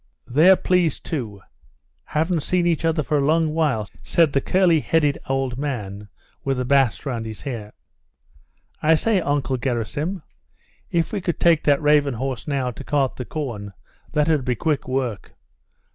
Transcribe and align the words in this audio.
"They're 0.25 0.55
pleased, 0.55 1.05
too; 1.05 1.41
haven't 2.05 2.41
seen 2.41 2.65
each 2.65 2.83
other 2.85 3.03
for 3.03 3.19
a 3.19 3.23
long 3.23 3.53
while," 3.53 3.85
said 4.01 4.33
the 4.33 4.41
curly 4.41 4.79
headed 4.79 5.19
old 5.29 5.59
man 5.59 6.09
with 6.43 6.57
the 6.57 6.65
bast 6.65 7.05
round 7.05 7.27
his 7.27 7.43
hair. 7.43 7.73
"I 8.81 8.95
say, 8.95 9.21
Uncle 9.21 9.57
Gerasim, 9.57 10.23
if 10.89 11.13
we 11.13 11.21
could 11.21 11.39
take 11.39 11.65
that 11.65 11.83
raven 11.83 12.15
horse 12.15 12.47
now, 12.47 12.71
to 12.71 12.83
cart 12.83 13.17
the 13.17 13.25
corn, 13.25 13.73
that 14.13 14.27
'ud 14.27 14.43
be 14.43 14.55
quick 14.55 14.87
work!" 14.87 15.35